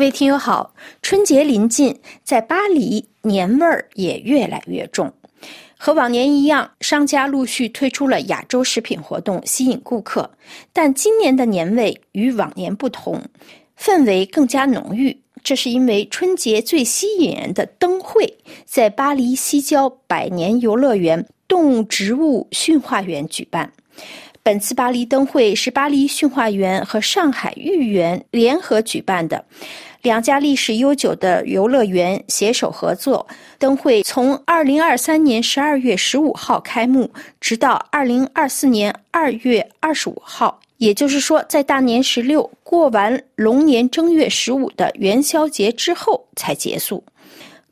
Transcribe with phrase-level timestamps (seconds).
[0.00, 5.12] 各位听友好，春节临近，在巴黎年味儿也越来越重。
[5.76, 10.30] 和往年一样，商家陆续推出了亚洲食品活动，吸引顾客。
[10.72, 13.22] 但今年的年味与往年不同，
[13.78, 15.14] 氛围更加浓郁。
[15.44, 23.70] 这是因为春节最吸引人的灯会在巴黎西郊百年游乐园动物植物驯化园举办。
[24.42, 29.44] 本次巴黎灯会是巴黎驯化园和上海豫园联合举办的，
[30.02, 33.26] 两家历史悠久的游乐园携手合作。
[33.58, 37.10] 灯会从二零二三年十二月十五号开幕，
[37.40, 47.04] 直到二零二四年二月二十五号，也就是说，在大年十六过完龙年正月十五的元宵节之后才结束。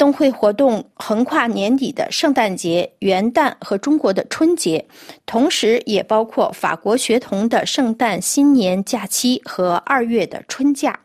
[0.00, 4.86] 灯会活动横跨年底的圣诞节、元旦和中国的春节，
[5.26, 10.98] 同时也包括法国学童的圣诞新年假期和二月的春假。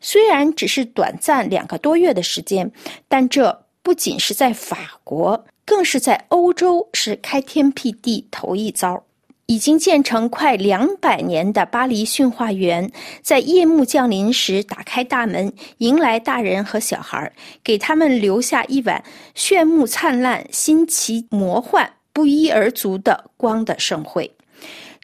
[0.00, 2.70] 虽然只是短暂两个多月的时间，
[3.08, 9.02] 但这不仅是在法国，更是在欧洲是开天辟地头一遭。
[9.46, 12.90] 已经建成快两百年的巴黎驯化园，
[13.22, 19.04] 在夜幕降临时打开大门，迎来大人和小孩，给他们留下一晚
[19.36, 24.32] 炫目灿烂、新奇魔幻、不一而足的光的盛会。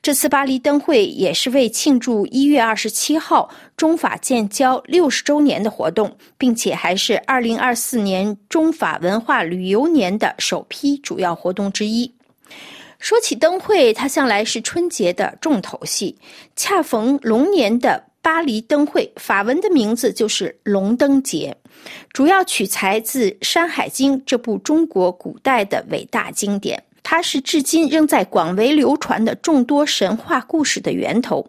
[0.01, 12.13] 这次巴黎灯会也是为庆祝一月二十七号中法建交六十周年的活动，并且还是二零二四年中法文化旅游年的首批主要活动之一。
[13.03, 16.17] 说起灯会，它向来是春节的重头戏。
[16.55, 21.57] 恰逢龙年的巴黎灯会，法文的名字就是龙灯节，
[22.13, 31.45] 主要取材自《山海经》这部中国古代的伟大经典，它是至今仍在广为流传的众多神话故事的源头。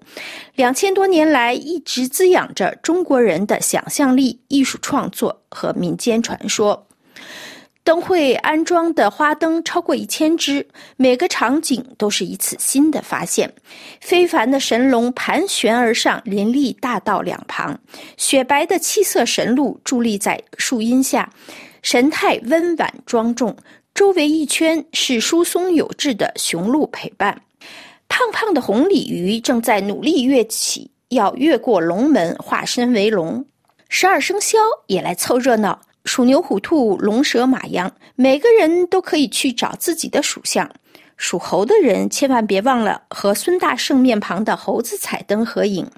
[0.55, 6.87] 两千多年来，一直滋养着中国人的想象力、艺术创作和民间传说。
[7.83, 13.53] 灯会安装的花灯超过一千只，每个场景都是一次新的发现。
[13.99, 17.75] 非凡的神龙盘旋而上，林立大道两旁；
[18.15, 21.29] 雪白的七色神鹿伫立在树荫下，
[21.81, 23.53] 神态温婉庄重。
[23.93, 27.41] 周围一圈是疏松有致的雄鹿陪伴。
[28.07, 33.45] 胖胖的红鲤鱼正在努力跃起，要越过龙门，化身为龙。
[33.89, 34.57] 十二生肖
[34.87, 35.81] 也来凑热闹。
[36.05, 40.69] 鼠牛虎兔龙蛇马羊，每个人都可以去找自己的属相。
[41.15, 45.89] 属猴的人千万别忘了和孙大圣面庞的猴子彩灯合影。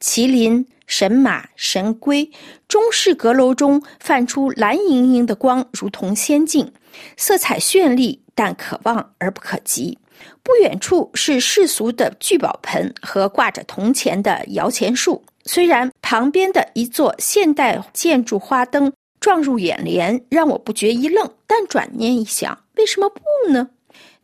[0.00, 2.30] 麒麟、神马、神龟，
[2.68, 6.70] 中式阁楼中泛出蓝莹莹的光，如同仙境，
[7.16, 9.98] 色彩绚丽，但可望而不可及。
[10.42, 18.92] 不远处是世俗的聚宝盆和挂着铜钱的摇钱树，虽然旁边的一座现代建筑花灯。
[19.28, 21.30] 撞入眼帘，让我不觉一愣。
[21.46, 23.68] 但转念一想，为什么不呢？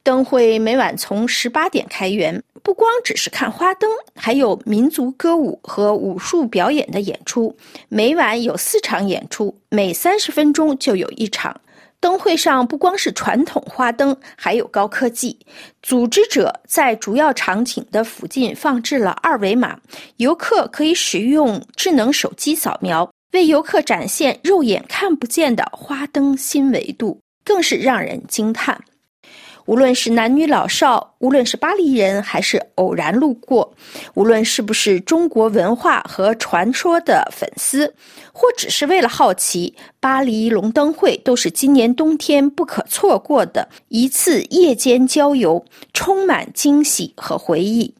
[0.02, 7.54] 灯会每晚从十八点开园，不光只是看花灯，还有民族歌舞和武术表演的演出。
[7.90, 11.60] 每晚有四场演出，每三十分钟就有一场。
[12.00, 15.38] 灯会上不光是传统花灯，还有高科技。
[15.82, 19.78] 组织者在主要场景的附近放置了二维码，
[20.16, 23.10] 游客可以使用智能手机扫描。
[23.34, 28.82] 为游客展现肉眼看不见的花灯新维度，更是让人惊叹。
[29.66, 33.74] 无论是男女老少，无论是巴黎人还是偶然路过，
[34.14, 37.94] 无论是不是中国文化和传说的粉丝，
[38.32, 47.94] 或只是为了好奇，巴黎龙灯会都是今年冬天不可错过的一次夜间郊游，充满惊喜和回忆。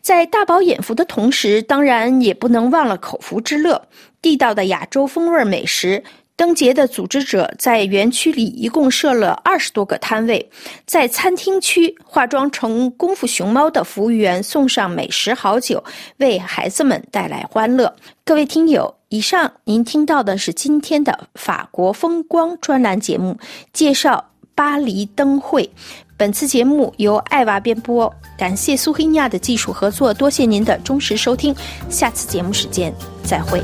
[0.00, 3.82] 在大饱眼福的同时，当然也不能忘了口福之乐。
[4.22, 6.02] 地道的亚洲风味美食，
[6.38, 10.50] 灯节的组织者在园区里一共设了二十多个摊位，
[10.86, 15.82] 在餐厅区，化妆成功夫熊猫的服务员送上美食好酒，
[16.18, 17.92] 为孩子们带来欢乐。
[18.24, 23.36] 各位听友，以上您听到的是今天的法国风光专栏节目，
[23.72, 25.68] 介绍巴黎灯会。
[26.16, 31.52] 本次节目由艾娃编播，感谢苏黑尼亚的技术合作，多谢您的忠实收听，
[31.90, 33.60] 下次节目时间再会。